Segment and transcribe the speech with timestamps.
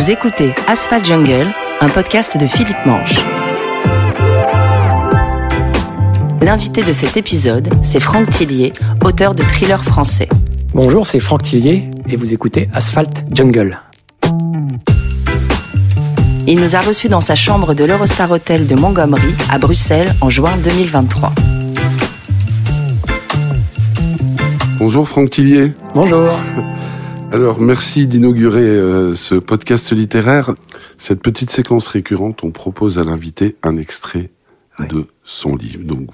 [0.00, 3.16] Vous écoutez Asphalt Jungle, un podcast de Philippe Manche.
[6.40, 8.72] L'invité de cet épisode, c'est Franck Tillier,
[9.04, 10.26] auteur de thrillers français.
[10.72, 13.78] Bonjour, c'est Franck Tillier et vous écoutez Asphalt Jungle.
[16.46, 20.30] Il nous a reçus dans sa chambre de l'Eurostar Hotel de Montgomery à Bruxelles en
[20.30, 21.30] juin 2023.
[24.78, 25.74] Bonjour Franck Tillier.
[25.94, 26.30] Bonjour.
[27.32, 30.52] Alors merci d'inaugurer euh, ce podcast littéraire.
[30.98, 34.30] Cette petite séquence récurrente, on propose à l'invité un extrait
[34.88, 35.84] de son livre.
[35.84, 36.08] Donc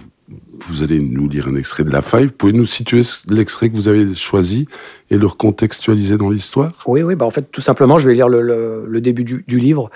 [0.60, 2.26] vous allez nous lire un extrait de La Faille.
[2.26, 4.68] Vous pouvez nous situer l'extrait que vous avez choisi
[5.10, 6.72] et le recontextualiser dans l'histoire?
[6.86, 7.14] Oui, oui.
[7.14, 9.90] Bah en fait, tout simplement, je vais lire le, début du, livre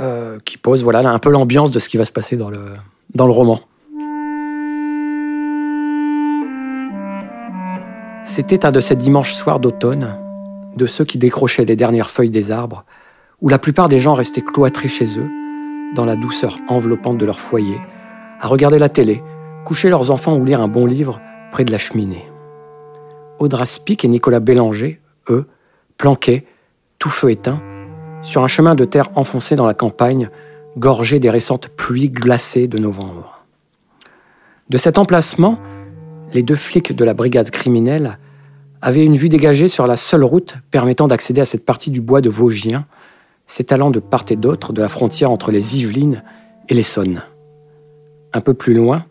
[0.00, 2.58] euh, qui pose voilà un peu l'ambiance de ce qui va se passer dans le,
[3.14, 3.60] dans le roman.
[8.24, 10.16] C'était un de ces dimanches soirs d'automne
[10.76, 12.84] de ceux qui décrochaient les dernières feuilles des arbres,
[13.40, 15.30] où la plupart des gens restaient cloîtrés chez eux,
[15.94, 17.80] dans la douceur enveloppante de leur foyer,
[18.40, 19.22] à regarder la télé,
[19.64, 21.20] coucher leurs enfants ou lire un bon livre
[21.52, 22.26] près de la cheminée.
[23.38, 25.46] Audra Spic et Nicolas Bélanger, eux,
[25.98, 26.44] planquaient,
[26.98, 27.60] tout feu éteint,
[28.22, 30.30] sur un chemin de terre enfoncé dans la campagne,
[30.76, 33.44] gorgé des récentes pluies glacées de novembre.
[34.70, 35.58] De cet emplacement,
[36.32, 38.18] les deux flics de la brigade criminelle
[38.84, 42.20] avait une vue dégagée sur la seule route permettant d'accéder à cette partie du bois
[42.20, 42.84] de Vosgien,
[43.46, 46.22] s'étalant de part et d'autre de la frontière entre les Yvelines
[46.68, 47.22] et l'Essonne.
[48.34, 49.06] Un peu plus loin,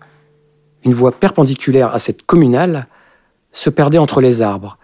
[0.86, 2.86] une voie perpendiculaire à cette communale
[3.52, 4.78] se perdait entre les arbres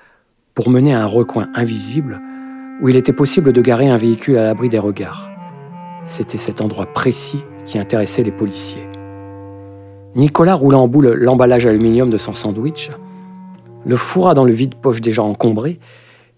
[0.56, 2.20] pour mener à un recoin invisible
[2.82, 5.30] où il était possible de garer un véhicule à l'abri des regards.
[6.08, 8.88] C'était cet endroit précis qui intéressait les policiers.
[10.16, 12.90] Nicolas roula en boule l'emballage aluminium de son sandwich
[13.86, 15.80] le fourra dans le vide-poche déjà encombré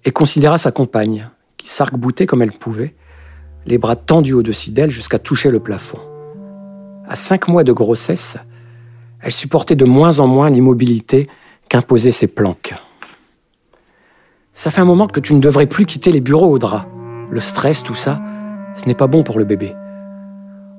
[0.06, 2.96] et considéra sa compagne, qui s'arc-boutait comme elle pouvait,
[3.66, 6.00] les bras tendus au-dessus d'elle jusqu'à toucher le plafond.
[7.08, 8.38] À cinq mois de grossesse,
[9.22, 11.30] elle supportait de moins en moins l'immobilité
[11.70, 12.74] qu'imposaient ses planques.
[14.54, 16.88] Ça fait un moment que tu ne devrais plus quitter les bureaux, Audra.
[17.30, 18.22] Le stress, tout ça,
[18.76, 19.74] ce n'est pas bon pour le bébé.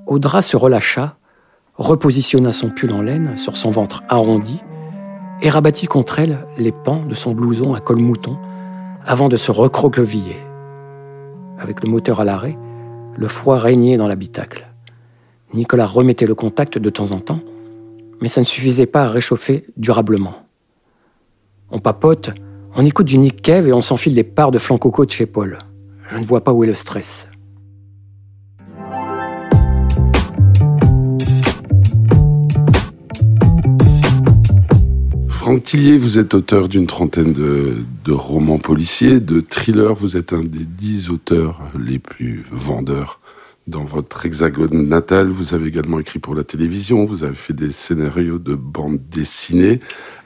[0.06, 1.16] Audra se relâcha,
[1.76, 4.60] repositionna son pull en laine sur son ventre arrondi
[5.42, 8.38] et rabattit contre elle les pans de son blouson à col mouton
[9.04, 10.36] avant de se recroqueviller.
[11.58, 12.56] Avec le moteur à l'arrêt,
[13.16, 14.68] le froid régnait dans l'habitacle.
[15.52, 17.40] Nicolas remettait le contact de temps en temps,
[18.20, 20.34] mais ça ne suffisait pas à réchauffer durablement.
[21.70, 22.30] On papote,
[22.76, 25.26] on écoute du Nick Cave et on s'enfile des parts de flan coco de chez
[25.26, 25.58] Paul.
[26.08, 27.28] Je ne vois pas où est le stress.
[35.52, 39.94] Franck Tillier, vous êtes auteur d'une trentaine de, romans policiers, de thrillers.
[39.94, 43.20] Vous êtes un des dix auteurs les plus vendeurs
[43.66, 45.28] dans votre hexagone natal.
[45.28, 47.04] Vous avez également écrit pour la télévision.
[47.04, 49.80] Vous avez fait des scénarios de bande dessinée.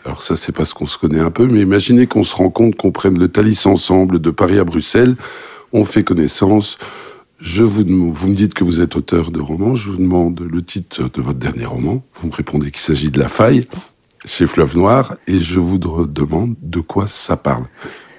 [0.04, 2.76] Alors ça, c'est parce qu'on se connaît un peu, mais imaginez qu'on se rend compte
[2.76, 5.16] qu'on prenne le Thalys ensemble de Paris à Bruxelles.
[5.72, 6.78] On fait connaissance.
[7.40, 7.82] Je vous,
[8.12, 9.74] vous me dites que vous êtes auteur de romans.
[9.74, 12.04] Je vous demande le titre de votre dernier roman.
[12.14, 13.64] Vous me répondez qu'il s'agit de La Faille
[14.26, 17.64] chez Fleuve Noir et je vous demande de quoi ça parle.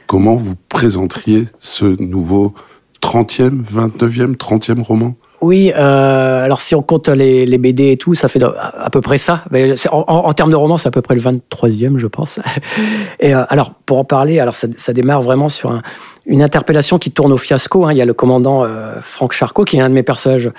[0.08, 2.56] Comment vous présenteriez ce nouveau
[3.04, 5.14] 30e, 29e, 30e roman?
[5.40, 9.20] Oui, euh, alors si on compte les, BD et tout, ça fait à peu près
[9.20, 9.44] ça.
[9.92, 12.40] En, termes de roman, c'est à peu près le 23e, je pense.
[13.20, 15.80] Et euh, alors, pour en parler, alors ça, démarre vraiment sur
[16.26, 17.86] une interpellation qui tourne au fiasco.
[17.86, 17.92] Hein.
[17.92, 20.50] Il y a le commandant euh, Franck Charcot, qui est un de mes personnages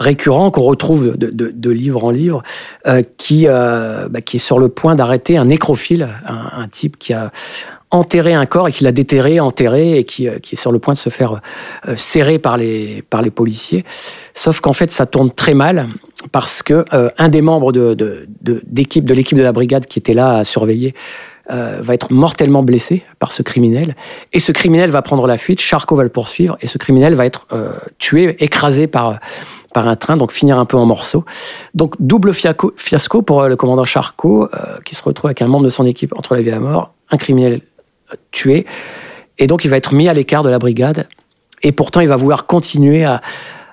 [0.00, 2.42] récurrent qu'on retrouve de, livre en livre,
[2.86, 7.12] euh, qui, euh, bah, qui est sur le point d'arrêter un nécrophile, un, type qui
[7.12, 7.30] a
[7.90, 10.94] enterré un corps et qui l'a déterré, enterré et qui, euh, est sur le point
[10.94, 11.40] de se faire
[11.96, 13.84] serrer par les, policiers.
[14.34, 15.88] Sauf qu'en fait, ça tourne très mal
[16.32, 16.84] parce que
[17.18, 20.94] un des membres de, d'équipe, de l'équipe de la brigade qui était là à surveiller
[21.48, 23.96] va être mortellement blessé par ce criminel.
[24.32, 27.26] Et ce criminel va prendre la fuite, Charcot va le poursuivre, et ce criminel va
[27.26, 27.46] être
[27.98, 29.18] tué, écrasé par,
[29.72, 31.24] par un train, donc finir un peu en morceaux.
[31.74, 35.64] Donc double fiasco pour euh, le commandant Charcot, euh, qui se retrouve avec un membre
[35.64, 37.60] de son équipe entre la vie et la mort, un criminel
[38.12, 38.66] euh, tué,
[39.38, 41.08] et donc il va être mis à l'écart de la brigade,
[41.62, 43.20] et pourtant il va vouloir continuer à,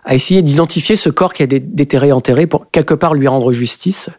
[0.07, 3.51] à essayer d'identifier ce corps qui a été déterré, enterré, pour quelque part lui rendre
[3.51, 4.09] justice.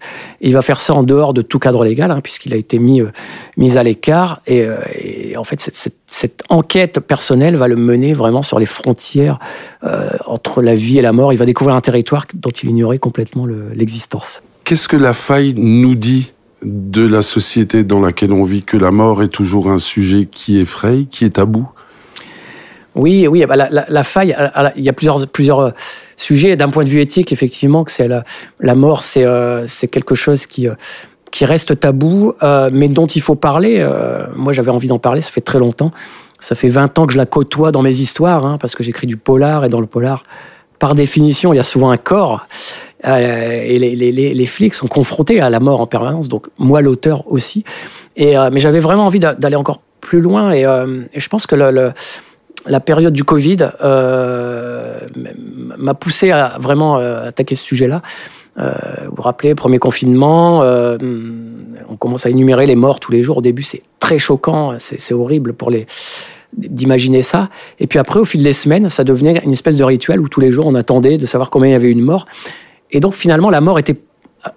[0.43, 3.01] il va faire ça en dehors de tout cadre légal, hein, puisqu'il a été mis,
[3.01, 3.11] euh,
[3.57, 4.43] mis à l'écart.
[4.47, 4.77] Et, euh,
[5.37, 9.39] en fait, cette, cette, enquête personnelle va le mener vraiment sur les frontières
[9.83, 11.33] euh, entre la vie et la mort.
[11.33, 14.43] Il va découvrir un territoire dont il ignorait complètement l'existence.
[14.65, 16.33] Qu'est-ce que la faille nous dit
[16.63, 20.59] de la société dans laquelle on vit, que la mort est toujours un sujet qui
[20.59, 21.67] effraie, qui est tabou?
[22.99, 24.37] Oui, oui, bah, la, faille,
[24.77, 25.73] il y a plusieurs, plusieurs
[26.17, 26.57] sujets.
[26.57, 29.25] D'un point de vue éthique, effectivement, que c'est la, mort, c'est
[29.67, 30.69] c'est quelque chose qui,
[31.31, 32.35] qui reste tabou,
[32.73, 33.89] mais dont il faut parler.
[34.35, 35.93] moi, j'avais envie d'en parler, ça fait très longtemps.
[36.41, 39.07] Ça fait 20 ans que je la côtoie dans mes histoires, hein, parce que j'écris
[39.07, 40.23] du polar, et dans le polar,
[40.79, 42.47] par définition, il y a souvent un corps.
[43.07, 47.65] Euh, et les, flics sont confrontés à la mort en permanence, donc moi l'auteur aussi.
[48.17, 51.57] Et, euh, mais j'avais vraiment envie d'aller encore plus loin, et, euh, je pense que
[52.69, 53.71] la période du Covid
[55.79, 58.03] m'a poussé à vraiment attaquer ce sujet-là.
[58.57, 58.65] vous
[59.17, 63.39] vous rappelez, premier confinement, on commence à énumérer les morts tous les jours.
[63.39, 65.87] Au début, c'est très choquant, c'est horrible pour les
[66.57, 67.51] d'imaginer ça.
[67.79, 70.41] Et puis après, au fil des semaines, ça devenait une espèce de rituel où tous
[70.41, 72.27] les jours, on attendait de savoir combien il y avait une mort.
[72.91, 73.79] Et donc finalement, la mort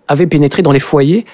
[0.08, 1.26] avait pénétré dans les foyers.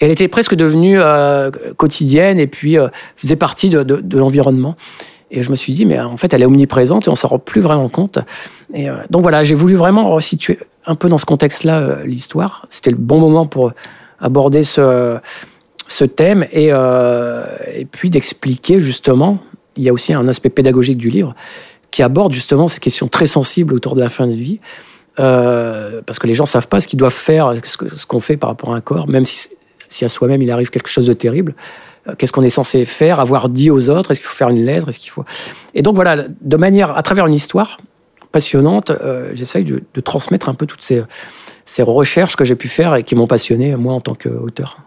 [0.00, 4.76] elle était presque devenue euh, quotidienne et puis euh, faisait partie de, l'environnement.
[5.30, 7.38] Et je me suis dit, mais en fait, elle est omniprésente et on s'en rend
[7.38, 8.18] plus vraiment compte.
[8.72, 12.66] Et euh, donc voilà, j'ai voulu vraiment resituer un peu dans ce contexte-là l'histoire.
[12.68, 13.72] C'était le bon moment pour
[14.20, 15.18] aborder ce,
[16.14, 19.38] thème et, et puis d'expliquer justement
[19.76, 21.34] il y a aussi un aspect pédagogique du livre
[21.90, 24.60] qui aborde justement ces questions très sensibles autour de la fin de vie.
[25.18, 28.36] Euh, parce que les gens ne savent pas ce qu'ils doivent faire, ce qu'on fait
[28.36, 29.48] par rapport à un corps, même si,
[30.02, 31.54] à soi-même il arrive quelque chose de terrible.
[32.18, 34.10] Qu'est-ce qu'on est censé faire, avoir dit aux autres?
[34.10, 34.88] Est-ce qu'il faut faire une lettre?
[34.88, 35.24] Est-ce qu'il faut?
[35.74, 37.78] Et donc voilà, de manière, à travers une histoire
[38.32, 41.02] passionnante, euh, j'essaye de, transmettre un peu toutes ces,
[41.64, 44.78] ces recherches que j'ai pu faire et qui m'ont passionné moi en tant qu'auteur.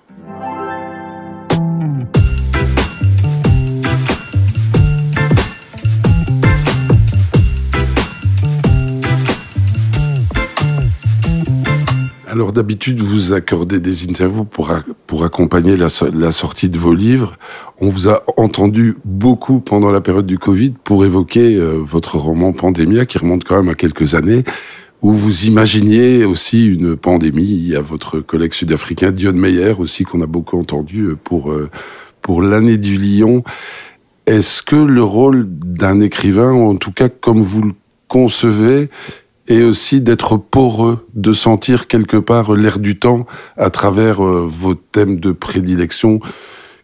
[12.40, 14.72] Alors d'habitude, vous accordez des interviews pour,
[15.08, 17.38] pour accompagner la, sortie de vos livres.
[17.82, 22.54] On vous a entendu beaucoup pendant la période du Covid pour évoquer euh, votre roman
[22.54, 24.46] Pandémia, qui remonte quand même à quelques années,
[25.02, 27.44] où vous imaginiez aussi une pandémie.
[27.44, 31.52] Il y a votre collègue sud-africain Dion Meyer aussi, qu'on a beaucoup entendu euh, pour,
[31.52, 31.70] euh,
[32.22, 33.44] pour l'année du lion.
[34.28, 37.74] Est-ce que le rôle d'un écrivain, ou en tout cas comme vous le
[38.08, 38.88] concevez,
[39.50, 43.26] et aussi d'être poreux, de sentir quelque part l'air du temps
[43.58, 46.20] à travers euh, vos thèmes de prédilection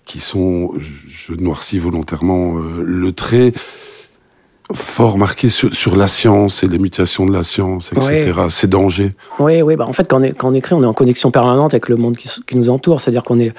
[0.03, 3.53] qui sont, je noircis volontairement euh, le trait,
[4.73, 8.33] fort marqué sur, la science et les mutations de la science, etc.
[8.49, 9.13] Ces dangers.
[9.37, 9.75] Oui, oui.
[9.75, 11.97] Bah en fait, quand on, quand on, écrit, on est en connexion permanente avec le
[11.97, 12.99] monde qui, qui nous entoure.
[12.99, 13.53] C'est-à-dire qu'on est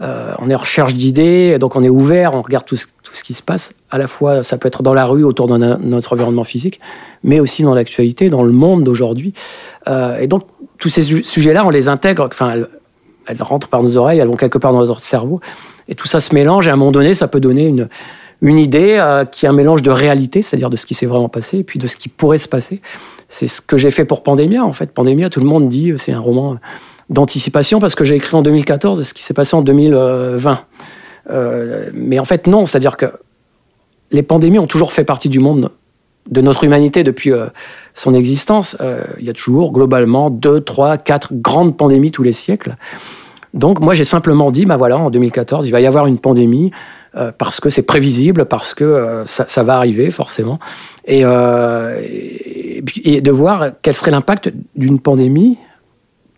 [0.00, 2.86] euh, on est en recherche d'idées, donc on est ouvert, on regarde tout ce,
[3.22, 3.72] qui se passe.
[3.90, 6.80] À la fois, ça peut être dans la rue, autour de notre environnement physique,
[7.22, 9.34] mais aussi dans l'actualité, dans le monde d'aujourd'hui.
[9.88, 10.42] Euh, et donc,
[10.78, 12.54] tous ces sujets-là, on les intègre, enfin,
[13.26, 15.40] elles, rentrent par nos oreilles, elles vont quelque part dans notre cerveau,
[15.88, 18.96] et tout ça se mélange, et à un moment donné, ça peut donner une, idée
[18.98, 21.64] euh, qui est un mélange de réalité, c'est-à-dire de ce qui s'est vraiment passé, et
[21.64, 22.82] puis de ce qui pourrait se passer.
[23.28, 24.92] C'est ce que j'ai fait pour Pandémia, en fait.
[24.92, 26.58] Pandémia, tout le monde dit, c'est un roman
[27.10, 30.60] d'anticipation parce que j'ai écrit en 2014 ce qui s'est passé en 2020.
[31.30, 33.06] Euh, mais en fait, non, c'est-à-dire que
[34.10, 35.70] les pandémies ont toujours fait partie du monde
[36.30, 37.46] de notre humanité depuis euh,
[37.94, 38.76] son existence.
[38.80, 42.76] Euh, il y a toujours globalement deux, trois, quatre grandes pandémies tous les siècles.
[43.52, 46.72] Donc moi j'ai simplement dit, bah voilà, en 2014, il va y avoir une pandémie
[47.38, 50.58] parce que c'est prévisible, parce que ça, va arriver forcément,
[51.06, 55.56] et, et, de voir quel serait l'impact d'une pandémie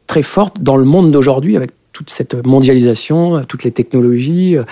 [0.07, 4.59] très forte dans le monde d'aujourd'hui avec toute cette mondialisation, toutes les technologies.
[4.59, 4.65] Euh,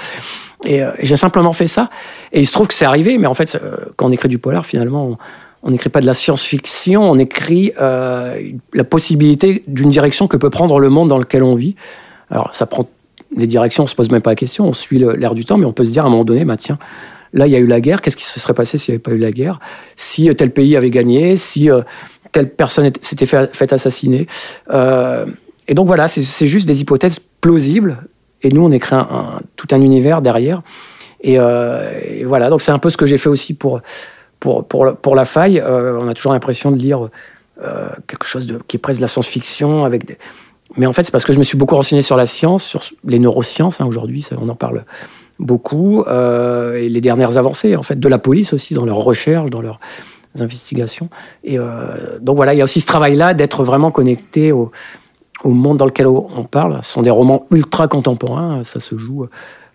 [0.66, 1.88] et, j'ai simplement fait ça.
[2.32, 4.36] Et il se trouve que c'est arrivé, mais en fait, euh, quand on écrit du
[4.36, 5.16] polar, finalement,
[5.62, 8.38] on n'écrit pas de la science-fiction, on écrit euh,
[8.74, 11.76] la possibilité d'une direction que peut prendre le monde dans lequel on vit.
[12.28, 12.84] Alors, ça prend
[13.34, 15.64] les directions, on se pose même pas la question, on suit l'air du temps, mais
[15.64, 16.78] on peut se dire à un moment donné, bah, tiens,
[17.32, 19.02] là, il y a eu la guerre, qu'est-ce qui se serait passé s'il n'y avait
[19.02, 19.60] pas eu la guerre?
[19.96, 21.70] Si tel pays avait gagné, si
[22.32, 24.26] telle personne s'était fait, fait, assassiner.
[24.70, 25.24] Euh,
[25.68, 27.98] et donc voilà, c'est juste des hypothèses plausibles.
[28.42, 30.62] Et nous, on écrit un, tout un univers derrière.
[31.26, 33.80] Euh, et, voilà, donc c'est un peu ce que j'ai fait aussi pour,
[34.40, 35.58] pour, pour, La Faille.
[35.60, 37.08] Euh, on a toujours l'impression de lire
[38.06, 39.88] quelque chose qui est presque de la science-fiction.
[40.76, 42.82] Mais en fait, c'est parce que je me suis beaucoup renseigné sur la science, sur
[43.04, 43.80] les neurosciences.
[43.80, 44.84] Hein, Aujourd'hui, on en parle
[45.38, 46.04] beaucoup.
[46.04, 49.80] et les dernières avancées, en fait, de la police aussi, dans leurs recherches, dans leurs
[50.40, 51.08] investigations.
[51.42, 54.70] Et euh, donc voilà, il y a aussi ce travail-là d'être vraiment connecté au,
[55.42, 56.78] au, monde dans lequel on parle.
[56.82, 59.26] Ce sont des romans ultra contemporains, ça se joue.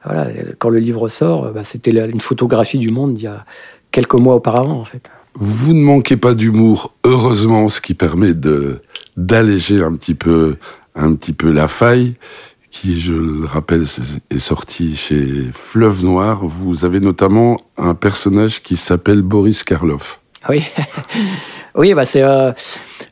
[0.05, 3.45] Voilà, quand le livre sort, bah, c'était une photographie du monde d'il y a
[3.91, 5.09] quelques mois auparavant, en fait.
[5.35, 8.81] Vous ne manquez pas d'humour, heureusement, ce qui permet de
[9.17, 10.55] d'alléger un petit peu
[10.95, 12.15] un petit peu la faille
[12.69, 13.83] qui, je le rappelle,
[14.29, 16.45] est sorti chez Fleuve Noir.
[16.45, 20.19] Vous avez notamment un personnage qui s'appelle Boris Karloff.
[20.47, 20.63] Oui,
[21.75, 22.21] oui, bah c'est.
[22.21, 22.51] Euh,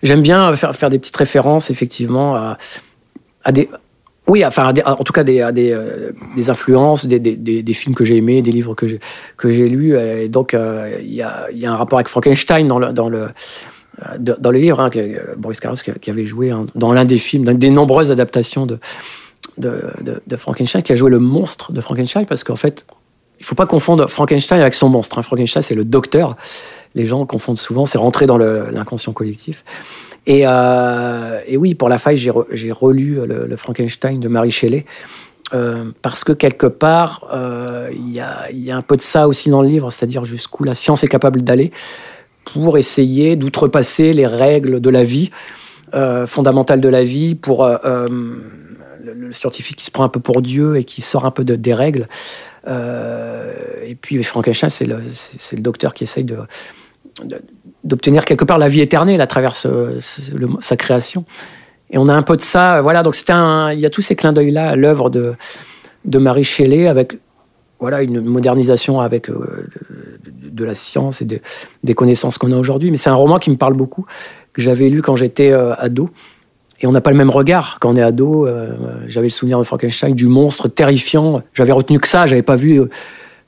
[0.04, 2.58] j'aime bien faire, faire des petites références, effectivement, à,
[3.44, 3.70] à des.
[4.28, 8.04] Oui, enfin, en tout cas, des, à des, euh, des influences, des, des, films que
[8.04, 8.88] j'ai aimés, des livres que
[9.50, 9.96] j'ai, lus.
[10.28, 13.30] Donc, euh, il y, a, y, a, un rapport avec Frankenstein dans le, dans le,
[14.20, 14.90] dans le livre, hein,
[15.38, 18.80] Boris Karloff qui avait joué hein, dans l'un des films, dans des nombreuses adaptations de,
[19.58, 22.86] de, de, Frankenstein, qui a joué le monstre de Frankenstein, parce qu'en fait,
[23.40, 25.20] il faut pas confondre Frankenstein avec son monstre.
[25.20, 25.22] Hein.
[25.22, 26.36] Frankenstein, c'est le docteur.
[26.96, 29.64] Les gens confondent souvent, c'est rentré dans l'inconscient collectif.
[30.28, 34.86] Et, euh, et, oui, pour la faille, j'ai relu le, Frankenstein de Marie Shelley.
[35.54, 39.30] Euh, parce que quelque part, euh, il y, a, y, a, un peu de ça
[39.30, 41.72] aussi dans le livre, c'est-à-dire jusqu'où la science est capable d'aller
[42.44, 45.32] pour essayer d'outrepasser les règles de la vie,
[46.26, 50.84] fondamentales de la vie, pour le, scientifique qui se prend un peu pour Dieu et
[50.84, 52.08] qui sort un peu de, des règles.
[52.68, 53.54] Euh,
[53.86, 56.26] et puis Frankenstein, c'est le, le, docteur qui essaye
[57.84, 61.26] d'obtenir quelque part la vie éternelle à travers sa création.
[61.90, 62.82] Et on a un peu de ça.
[62.82, 63.34] Voilà, donc c'était
[63.74, 65.36] il y a tous ces clins d'œil-là à l'œuvre de,
[66.06, 67.18] de Marie Shelley avec
[67.80, 69.68] voilà, une modernisation avec euh,
[70.30, 72.92] de, la science et des connaissances qu'on a aujourd'hui.
[72.92, 74.06] Mais c'est un roman qui me parle beaucoup,
[74.54, 76.10] que j'avais lu quand j'étais euh, ado
[76.80, 78.46] et on n'a pas le même regard quand on est ado.
[78.46, 78.76] Euh,
[79.08, 81.42] j'avais le souvenir de Frankenstein, du monstre terrifiant.
[81.54, 82.90] J'avais retenu que ça, j'avais pas vu euh,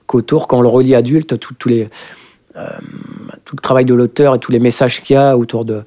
[0.08, 1.90] qu'autour, quand on le relit adulte, euh, tout le
[3.62, 5.84] travail de l'auteur et tous les messages qu'il y a autour de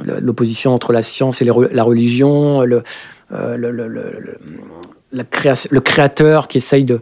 [0.00, 2.82] l'opposition entre la science et la religion, le
[5.80, 7.00] créateur qui essaye de.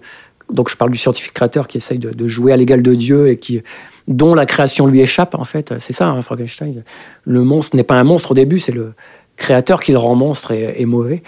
[0.50, 3.36] Donc je parle du scientifique créateur qui essaye de, jouer à l'égal de Dieu et
[3.36, 3.62] qui
[4.08, 5.74] dont la création lui échappe en fait.
[5.78, 6.84] C'est ça, hein, Frankenstein.
[7.24, 8.94] Le monstre n'est pas un monstre au début, c'est le
[9.36, 11.22] créateur qui le rend monstre et, mauvais.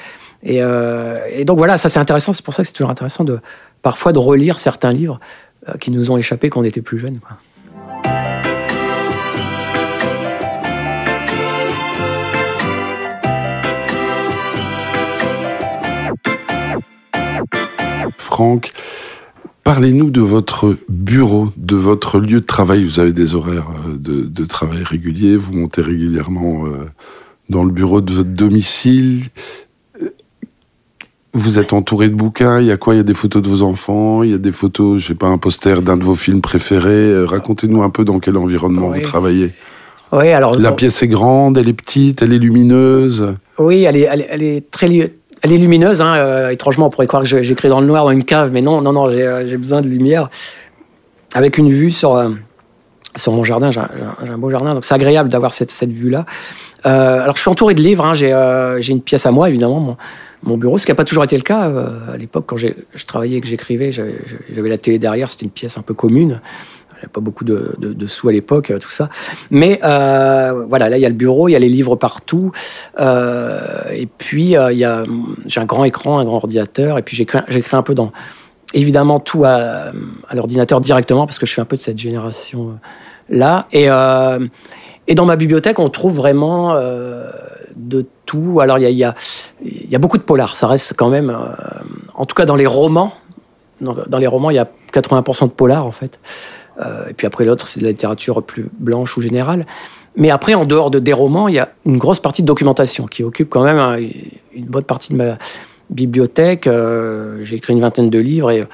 [0.46, 2.32] Euh, et, donc voilà, ça c'est intéressant.
[2.32, 3.38] C'est pour ça que c'est toujours intéressant de
[3.82, 5.20] parfois de relire certains livres
[5.68, 7.20] euh, qui nous ont échappé quand on était plus jeunes.
[18.16, 18.72] Franck,
[19.64, 22.84] parlez-nous de votre bureau, de votre lieu de travail.
[22.84, 26.64] Vous avez des horaires euh, de, travail réguliers, vous montez régulièrement
[27.48, 29.22] dans le bureau de votre domicile.
[31.34, 32.94] Vous êtes entouré de bouquins, il y a quoi?
[32.94, 35.14] Il y a des photos de vos enfants, il y a des photos, je sais
[35.14, 37.12] pas, un poster d'un de vos films préférés.
[37.12, 39.52] Euh, racontez-nous un peu dans quel environnement vous travaillez.
[40.10, 43.34] Oui, alors la pièce est grande, elle est petite, elle est lumineuse.
[43.58, 44.86] Oui, elle est, elle est, très
[45.42, 46.00] elle est lumineuse.
[46.00, 46.14] Hein.
[46.16, 48.80] Euh, étrangement, on pourrait croire que j'écris dans le noir dans une cave, mais non,
[48.80, 50.30] non, non, j'ai euh, besoin de lumière
[51.34, 52.16] avec une vue sur
[53.18, 53.70] sur mon jardin.
[53.70, 56.24] J'ai un, beau jardin, donc c'est agréable d'avoir cette, cette vue-là.
[56.86, 58.04] Euh, alors, je suis entouré de livres.
[58.04, 58.14] Hein.
[58.22, 59.96] Euh, j'ai une pièce à moi, évidemment,
[60.42, 61.68] mon, bureau, ce qui n'a pas toujours été le cas.
[61.68, 62.72] Euh, à l'époque, quand je
[63.06, 65.28] travaillais et que j'écrivais, j'avais la télé derrière.
[65.28, 66.40] C'était une pièce un peu commune.
[66.90, 69.08] Il n'y avait pas beaucoup de, sous à l'époque, tout ça.
[69.50, 72.52] Mais voilà, là, il y a le bureau, il y a les livres partout.
[72.98, 74.56] et puis,
[75.46, 76.98] j'ai un grand écran, un grand ordinateur.
[76.98, 78.12] Et puis, j'écris un peu dans,
[78.74, 79.92] évidemment, tout à,
[80.32, 81.96] l'ordinateur directement, parce que je suis un peu de cette
[83.28, 83.66] génération-là.
[83.72, 83.88] Et,
[85.08, 87.30] et dans ma bibliothèque, on trouve vraiment euh,
[87.76, 88.60] de tout.
[88.60, 89.14] Alors, il y a,
[89.64, 90.56] y, y a, beaucoup de polars.
[90.56, 91.54] Ça reste quand même, euh,
[92.14, 93.14] en tout cas dans les romans.
[93.80, 96.18] Dans, les romans, il y a 80% de polars, en fait.
[96.80, 99.66] Euh, et puis après, l'autre, c'est de la littérature plus blanche ou générale.
[100.16, 103.06] Mais après, en dehors de, des romans, il y a une grosse partie de documentation
[103.06, 103.78] qui occupe quand même
[104.52, 105.38] une bonne partie de ma
[105.90, 106.68] bibliothèque.
[107.44, 108.66] J'ai écrit une vingtaine de livres et,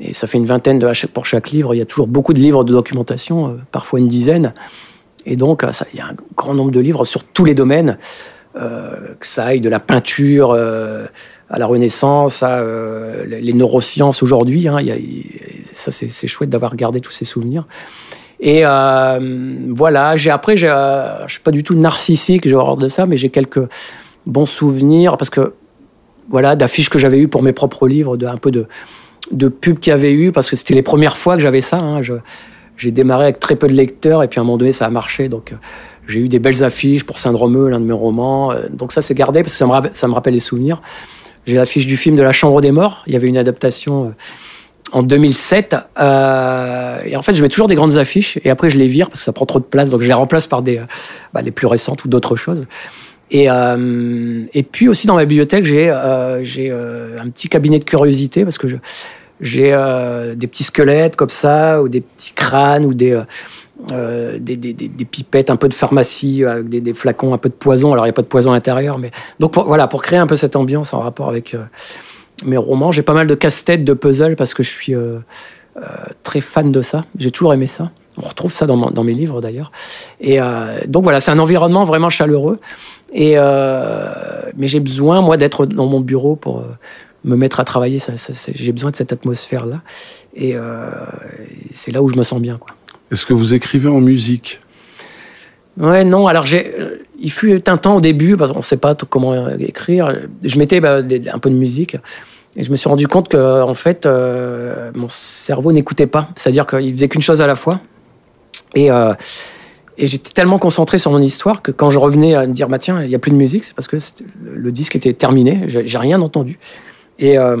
[0.00, 1.74] et, ça fait une vingtaine de, pour chaque livre.
[1.74, 4.52] Il y a toujours beaucoup de livres de documentation, parfois une dizaine.
[5.28, 7.98] Et donc, euh, il y a un grand nombre de livres sur tous les domaines,
[8.56, 11.06] euh, que ça aille de la peinture euh,
[11.50, 12.62] à la Renaissance, à
[13.26, 14.68] les neurosciences aujourd'hui.
[14.68, 14.78] Hein,
[15.72, 17.66] ça, c'est chouette d'avoir gardé tous ces souvenirs.
[18.40, 23.06] Et voilà, j'ai après, je ne suis pas du tout narcissique, j'ai horreur de ça,
[23.06, 23.66] mais j'ai quelques
[24.26, 25.54] bons souvenirs parce que
[26.28, 28.66] voilà, d'affiches que j'avais eues pour mes propres livres, de, un peu de,
[29.30, 31.78] de pubs qu'il y avait eu, parce que c'était les premières fois que j'avais ça.
[31.78, 32.00] Hein,
[32.78, 34.90] j'ai démarré avec très peu de lecteurs et puis à un moment donné, ça a
[34.90, 35.28] marché.
[35.28, 35.56] Donc, euh,
[36.06, 38.52] j'ai eu des belles affiches pour Syndrome, l'un de mes romans.
[38.52, 40.80] Euh, donc, ça, c'est gardé parce que ça me, rappelle, ça me rappelle les souvenirs.
[41.44, 43.02] J'ai l'affiche du film de La Chambre des Morts.
[43.06, 44.08] Il y avait une adaptation euh,
[44.92, 45.74] en 2007.
[45.74, 49.20] et en fait, je mets toujours des grandes affiches et après, je les vire parce
[49.20, 49.90] que ça prend trop de place.
[49.90, 50.80] Donc, je les remplace par des,
[51.34, 52.66] bah, les plus récentes ou d'autres choses.
[53.30, 53.48] Et,
[54.54, 55.94] et puis aussi dans ma bibliothèque, j'ai
[56.42, 58.76] j'ai un petit cabinet de curiosité parce que je,
[59.40, 59.70] j'ai
[60.36, 63.20] des petits squelettes comme ça, ou des petits crânes, ou des,
[63.88, 67.92] des, des, des, pipettes, un peu de pharmacie, des, flacons, un peu de poison.
[67.92, 69.10] Alors, il n'y a pas de poison à l'intérieur, mais.
[69.40, 71.56] Donc, voilà, pour créer un peu cette ambiance en rapport avec
[72.44, 74.94] mes romans, j'ai pas mal de casse-tête, de puzzles, parce que je suis
[76.22, 77.04] très fan de ça.
[77.18, 77.90] J'ai toujours aimé ça.
[78.20, 79.70] On retrouve ça dans, mes livres d'ailleurs.
[80.20, 82.58] Et euh, donc voilà, c'est un environnement vraiment chaleureux.
[83.12, 84.12] Et euh,
[84.56, 86.64] mais j'ai besoin moi d'être dans mon bureau pour euh,
[87.24, 87.98] me mettre à travailler.
[88.54, 89.80] j'ai besoin de cette atmosphère là.
[90.34, 90.54] Et
[91.72, 92.58] c'est là où je me sens bien.
[93.10, 94.60] Est-ce que vous écrivez en musique?
[95.78, 96.26] Ouais, non.
[96.26, 96.74] Alors j'ai,
[97.18, 100.14] il fut un temps au début, parce qu'on ne sait pas comment écrire.
[100.42, 101.96] Je mettais bah, un peu de musique.
[102.56, 106.28] Et je me suis rendu compte que, en fait, mon cerveau n'écoutait pas.
[106.36, 107.80] C'est-à-dire qu'il faisait qu'une chose à la fois.
[108.76, 109.14] Euh,
[109.96, 112.78] et, j'étais tellement concentré sur mon histoire que quand je revenais à me dire, bah,
[112.78, 113.96] tiens, il n'y a plus de musique, c'est parce que
[114.44, 116.58] le disque était terminé, j'ai rien entendu.
[117.18, 117.56] Et, euh,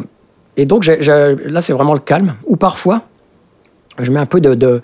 [0.58, 2.34] donc là, c'est vraiment le calme.
[2.46, 3.02] Ou parfois,
[3.98, 4.82] je mets un peu de,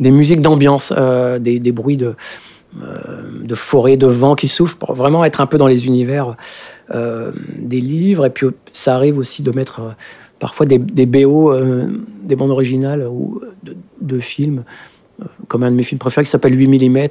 [0.00, 2.14] des musiques d'ambiance, euh, des, bruits de,
[3.54, 6.36] forêt, de vent qui soufflent, pour vraiment être un peu dans les univers
[6.92, 8.26] des livres.
[8.26, 9.94] Et puis, ça arrive aussi de mettre
[10.38, 11.54] parfois des, BO,
[12.22, 13.40] des bandes originales ou
[14.00, 14.64] de films
[15.48, 17.08] comme un de mes films préférés qui s'appelle 8 mm,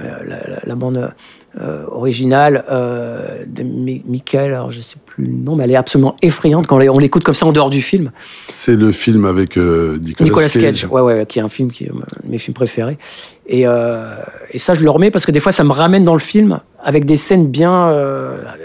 [0.00, 1.12] euh, la, bande
[1.60, 6.16] euh, originale euh, de Michael, alors je sais plus le nom, mais elle est absolument
[6.22, 8.12] effrayante quand on l'écoute comme ça en dehors du film.
[8.48, 11.88] C'est le film avec Nicolas, Nicolas, Cage, Ouais, ouais, qui est un film qui est
[11.88, 12.98] de mes films préférés.
[13.46, 16.20] Et, et, ça, je le remets parce que des fois, ça me ramène dans le
[16.20, 17.94] film avec des scènes bien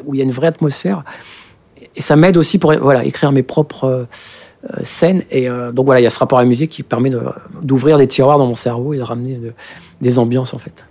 [0.06, 1.04] où il y a une vraie atmosphère.
[1.96, 4.08] Et ça m'aide aussi pour voilà, écrire mes propres
[4.66, 5.24] euh, scène.
[5.32, 7.12] Et euh, donc voilà, il y a ce rapport à la musique qui permet
[7.62, 9.40] d'ouvrir des tiroirs dans mon cerveau et de ramener
[10.02, 10.84] des ambiances en fait.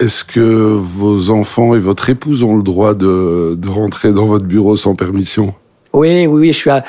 [0.00, 4.76] Est-ce que vos enfants et votre épouse ont le droit de, rentrer dans votre bureau
[4.76, 5.54] sans permission?
[5.92, 6.82] Oui, oui, je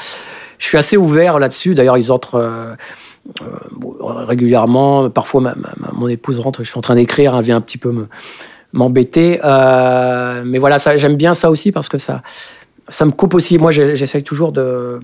[0.57, 1.73] suis, assez ouvert là-dessus.
[1.73, 2.75] D'ailleurs, ils entrent euh,
[4.01, 5.09] régulièrement.
[5.09, 5.55] Parfois,
[5.93, 7.91] mon épouse rentre, je suis en train d'écrire, elle vient un petit peu
[8.73, 9.39] m'embêter.
[9.43, 12.21] mais voilà, j'aime bien ça aussi parce que ça,
[12.89, 13.57] ça me coupe aussi.
[13.57, 14.99] Moi, j'essaye toujours de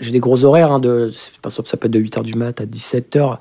[0.00, 1.10] j'ai des gros horaires, hein, de,
[1.48, 3.38] ça peut être de 8h du mat à 17h,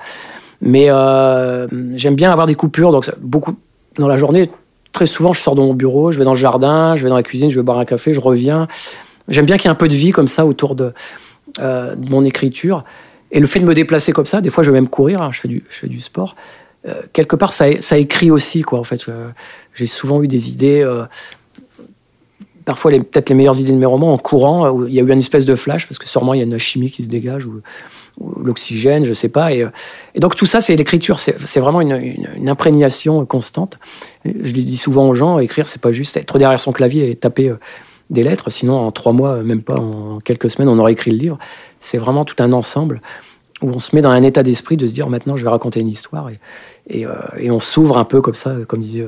[0.62, 3.56] mais euh, j'aime bien avoir des coupures, donc beaucoup
[3.98, 4.50] dans la journée,
[4.92, 7.16] très souvent je sors de mon bureau, je vais dans le jardin, je vais dans
[7.16, 8.68] la cuisine, je vais boire un café, je reviens.
[9.28, 10.92] J'aime bien qu'il y ait un peu de vie comme ça autour de,
[11.60, 12.84] euh, mon écriture.
[13.32, 15.30] Et le fait de me déplacer comme ça, des fois je vais même courir, hein,
[15.32, 16.36] je, fais du, je fais du sport,
[16.88, 19.06] euh, quelque part ça, écrit aussi, quoi, en fait.
[19.76, 20.84] j'ai souvent eu des idées
[22.70, 25.12] parfois peut-être les meilleures idées de mes romans en courant, où il y a eu
[25.12, 27.48] une espèce de flash, parce que sûrement il y a une chimie qui se dégage,
[28.38, 29.54] l'oxygène, je sais pas.
[29.54, 29.70] Et, euh,
[30.16, 33.78] et donc tout ça, c'est l'écriture, c'est vraiment une, imprégnation constante.
[34.26, 37.16] Je le dis souvent aux gens, écrire, c'est pas juste être derrière son clavier et
[37.16, 37.60] taper euh,
[38.10, 41.18] des lettres, sinon en trois mois, même pas en quelques semaines, on aurait écrit le
[41.18, 41.40] livre.
[41.80, 43.02] C'est vraiment tout un ensemble
[43.62, 45.82] où on se met dans un état d'esprit de se dire maintenant je vais raconter
[45.82, 46.30] une histoire
[46.88, 47.14] et, euh,
[47.52, 49.06] on s'ouvre un peu comme ça, comme disait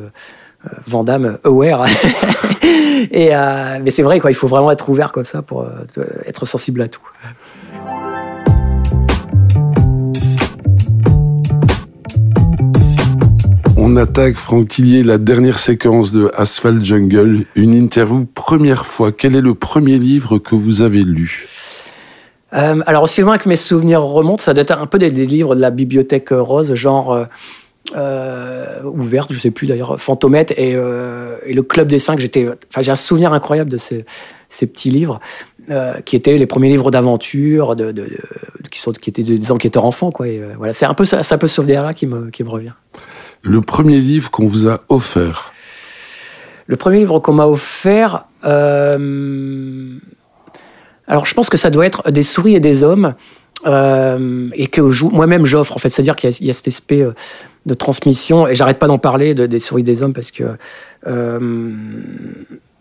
[0.86, 1.86] Vandame aware.
[3.13, 6.45] euh, mais c'est vrai, quoi, il faut vraiment être ouvert comme ça pour euh, être
[6.45, 7.02] sensible à tout.
[13.92, 19.12] On attaque, Franck Tillier, la dernière séquence de Asphalt Jungle, une interview première fois.
[19.12, 21.46] Quel est le premier livre que vous avez lu?
[22.54, 25.56] Euh, alors aussi loin que mes souvenirs remontent, ça doit être un peu des, livres
[25.56, 27.28] de la bibliothèque rose, genre
[27.94, 32.18] euh, ouverte, je sais plus d'ailleurs, Fantomette et, euh, et, le Club des Cinq.
[32.20, 34.06] J'ai un souvenir incroyable de ces,
[34.50, 35.20] petits livres
[35.70, 37.76] euh, qui étaient les premiers livres d'aventure,
[38.70, 40.12] qui, sont, qui étaient des enquêteurs enfants.
[40.12, 40.28] Quoi.
[40.58, 42.72] Voilà, c'est un peu ça, un peu ce souvenir-là qui me, qui me revient.
[43.44, 45.54] Le premier livre qu'on vous a offert
[46.68, 48.28] Le premier livre qu'on m'a offert.
[48.44, 49.08] alors,
[51.26, 53.16] je pense que ça doit être Des souris et des hommes.
[53.66, 57.06] et que moi-même j'offre en fait, c'est-à-dire qu'il y, a cet aspect
[57.66, 58.48] de transmission.
[58.48, 60.44] Et j'arrête pas d'en parler de, des souris des hommes parce que
[61.08, 61.72] euh,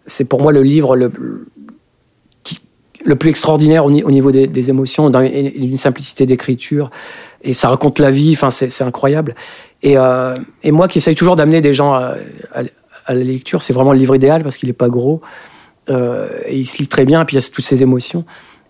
[0.07, 1.11] c'est pour moi le livre le,
[3.17, 6.91] plus extraordinaire au, niveau des, émotions, d'une simplicité d'écriture.
[7.43, 9.35] Et ça raconte la vie, enfin, c'est incroyable.
[9.83, 12.17] Et, euh, et, moi qui essaye toujours d'amener des gens à,
[13.09, 15.21] la lecture, c'est vraiment le livre idéal parce qu'il n'est pas gros.
[15.89, 18.25] Euh, et il se lit très bien, et puis il y a toutes ces émotions.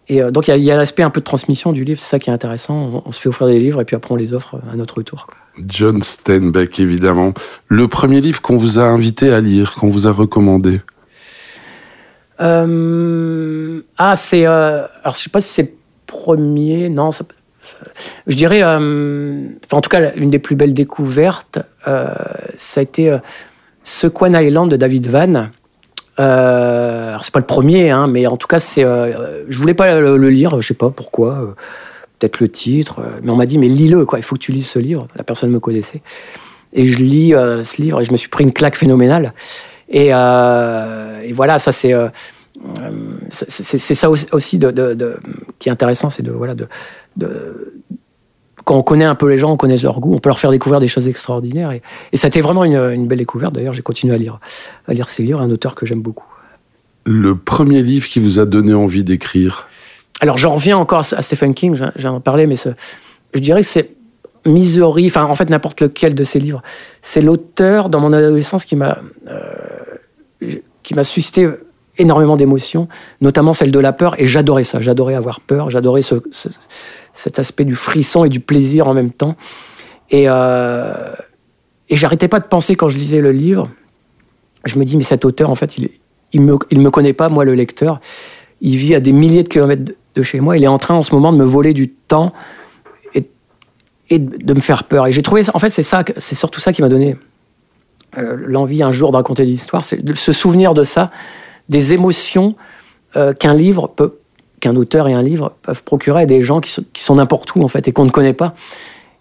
[0.08, 2.30] Et donc il y a, l'aspect un peu de transmission du livre, c'est ça qui
[2.30, 3.02] est intéressant.
[3.04, 5.26] On, se fait offrir des livres et puis après on les offre à notre tour.
[5.66, 7.32] John Steinbeck, évidemment.
[7.68, 10.80] Le premier livre qu'on vous a invité à lire, qu'on vous a recommandé?
[12.40, 14.46] Euh, Ah, c'est.
[14.46, 15.74] Euh, alors, je sais pas si c'est
[16.06, 16.88] premier.
[16.88, 17.10] Non,
[18.26, 18.60] je dirais.
[18.62, 23.18] Euh, en tout cas, une des plus belles découvertes, ça a été
[23.84, 25.48] Sequan Island de David Van.
[26.20, 29.74] Euh, alors c'est pas le premier, hein, mais en tout cas, c'est, euh, je voulais
[29.74, 31.46] pas le, lire, je sais pas pourquoi, euh,
[32.18, 34.66] peut-être le titre, mais on m'a dit mais lis-le, quoi, il faut que tu lises
[34.66, 35.08] ce livre.
[35.16, 36.02] La personne me connaissait,
[36.74, 39.32] et je lis ce livre et je me suis pris une claque phénoménale.
[39.88, 40.10] Et,
[41.32, 41.94] voilà, ça c'est
[43.30, 44.60] c'est ça aussi
[45.58, 46.68] qui est intéressant, c'est de voilà de,
[48.64, 50.50] quand on connaît un peu les gens, on connaît leur goût, on peut leur faire
[50.50, 51.72] découvrir des choses extraordinaires.
[51.72, 53.54] Et, ça a été vraiment une, belle découverte.
[53.54, 54.38] D'ailleurs, j'ai continué à lire,
[54.86, 56.26] à lire ces livres, un auteur que j'aime beaucoup.
[57.04, 59.68] Le premier livre qui vous a donné envie d'écrire?
[60.20, 63.92] Alors, j'en reviens encore à Stephen King, j'en parlais, mais je dirais que c'est
[64.46, 66.62] Misery, enfin, en fait, n'importe lequel de ses livres.
[67.02, 71.48] C'est l'auteur, dans mon adolescence, qui m'a euh, qui m'a suscité
[71.98, 72.88] énormément d'émotions,
[73.20, 76.14] notamment celle de la peur, et j'adorais ça, j'adorais avoir peur, j'adorais ce,
[77.20, 79.36] cet aspect du frisson et du plaisir en même temps.
[80.10, 81.12] Et, euh,
[81.88, 83.70] et j'arrêtais pas de penser quand je lisais le livre,
[84.64, 85.90] je me dis, mais cet auteur, en fait, il,
[86.32, 88.00] il me, il me connaît pas, moi, le lecteur,
[88.60, 91.02] il vit à des milliers de kilomètres de chez moi, il est en train en
[91.02, 92.32] ce moment de me voler du temps
[93.14, 93.28] et,
[94.08, 95.06] et de me faire peur.
[95.06, 97.16] Et j'ai trouvé, en fait, c'est ça, c'est surtout ça qui m'a donné
[98.18, 101.10] euh, l'envie un jour de raconter l'histoire, c'est de se souvenir de ça,
[101.68, 102.56] des émotions
[103.16, 104.19] euh, qu'un livre peut,
[104.60, 106.70] qu'un auteur et un livre peuvent procurer à des gens qui
[107.02, 108.54] sont, n'importe où en fait et qu'on ne connaît pas,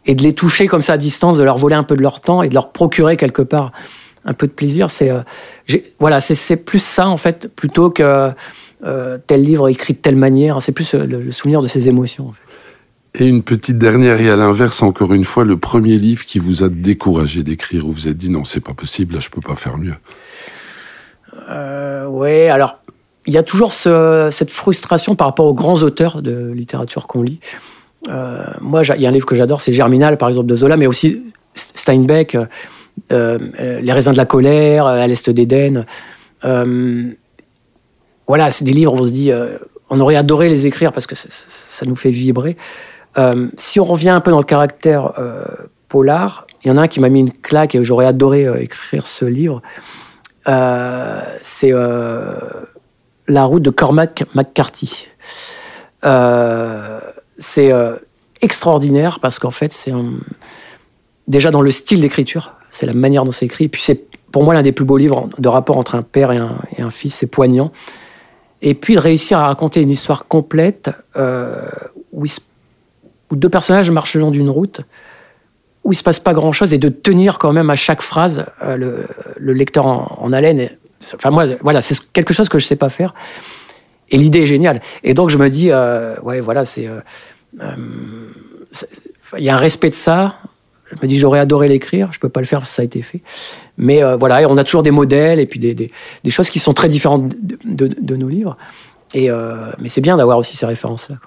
[0.05, 2.21] et de les toucher comme ça à distance, de leur voler un peu de leur
[2.21, 3.71] temps et de leur procurer quelque part
[4.25, 4.89] un peu de plaisir.
[4.89, 5.21] C'est euh,
[5.99, 8.31] voilà, c'est plus ça en fait plutôt que
[8.83, 10.61] euh, tel livre écrit de telle manière.
[10.61, 12.33] C'est plus le, souvenir de ces émotions.
[13.15, 16.63] Et une petite dernière, et à l'inverse, encore une fois, le premier livre qui vous
[16.63, 19.41] a découragé d'écrire, où vous vous êtes dit non, c'est pas possible, là, je peux
[19.41, 19.95] pas faire mieux.
[21.49, 22.77] Euh, oui, alors
[23.29, 27.39] il y a toujours cette frustration par rapport aux grands auteurs de littérature qu'on lit.
[28.07, 30.77] Euh, moi, il y a un livre que j'adore, c'est Germinal, par exemple, de Zola,
[30.77, 31.21] mais aussi
[31.53, 32.47] Steinbeck, euh,
[33.11, 35.85] euh, Les raisins de la colère, À l'Est d'Éden.
[36.41, 37.19] voilà,
[38.49, 39.31] c'est des livres où on se dit,
[39.91, 42.57] on aurait adoré les écrire parce que ça, nous fait vibrer.
[43.57, 45.13] si on revient un peu dans le caractère
[45.87, 49.05] polar, il y en a un qui m'a mis une claque et j'aurais adoré écrire
[49.05, 49.61] ce livre.
[51.43, 51.73] c'est
[53.29, 55.07] la route de Cormac McCarthy.
[56.03, 56.99] Euh,
[57.37, 57.95] c'est euh,
[58.41, 59.93] extraordinaire parce qu'en fait, c'est
[61.27, 63.69] déjà dans le style d'écriture, c'est la manière dont c'est écrit.
[63.69, 66.37] puis c'est pour moi l'un des plus beaux livres de rapport entre un père et
[66.37, 67.71] un, fils, c'est poignant.
[68.61, 71.67] Et puis de réussir à raconter une histoire complète euh,
[72.11, 72.25] où,
[73.31, 74.81] deux personnages marchent le long d'une route,
[75.83, 78.45] où il se passe pas grand chose, et de tenir quand même à chaque phrase
[78.61, 80.69] le, lecteur en haleine.
[81.13, 83.13] Enfin, moi, voilà, c'est quelque chose que je sais pas faire.
[84.11, 84.81] Et l'idée est géniale.
[85.03, 86.87] Et donc, je me dis, euh, ouais, voilà, c'est.
[86.87, 86.99] Euh,
[87.61, 87.75] euh,
[89.37, 90.37] il y a un respect de ça.
[90.91, 92.09] Je me dis, j'aurais adoré l'écrire.
[92.11, 93.21] Je peux pas le faire parce que ça a été fait.
[93.77, 96.89] Mais voilà, on a toujours des modèles et puis des, des, choses qui sont très
[96.89, 97.31] différentes
[97.63, 98.57] de, de, nos livres.
[99.13, 99.29] Et,
[99.77, 101.17] mais c'est bien d'avoir aussi ces références-là.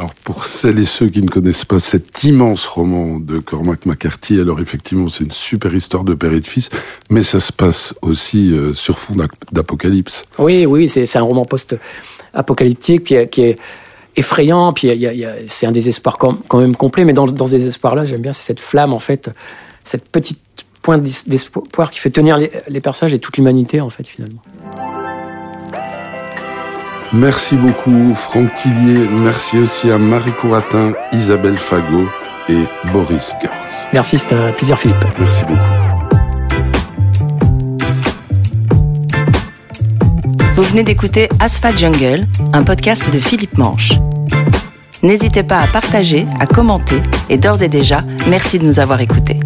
[0.00, 4.40] Alors pour celles et ceux qui ne connaissent pas cet immense roman de Cormac McCarthy,
[4.40, 6.70] alors effectivement c'est une super histoire de père et de fils,
[7.10, 9.12] mais ça se passe aussi euh, sur fond
[9.52, 10.24] d'apocalypse.
[10.38, 13.58] Oui, oui, c'est un roman post-apocalyptique qui, est
[14.16, 14.90] effrayant, puis
[15.48, 18.94] c'est un désespoir quand, même complet, mais dans, dans ce désespoir-là, j'aime bien, cette flamme
[18.94, 19.30] en fait,
[19.84, 20.40] cette petite
[20.80, 24.40] pointe d'espoir qui fait tenir les personnages et toute l'humanité en fait finalement.
[27.12, 32.08] Merci beaucoup Franck Tillier, merci aussi à Marie Couratin, Isabelle Fagot
[32.48, 33.86] et Boris Gertz.
[33.92, 35.04] Merci, c'était un plaisir Philippe.
[35.18, 35.60] Merci beaucoup.
[40.54, 43.92] Vous venez d'écouter Asphalt Jungle, un podcast de Philippe Manche.
[45.02, 49.40] N'hésitez pas à partager, à commenter et d'ores et déjà, merci de nous avoir écoutés.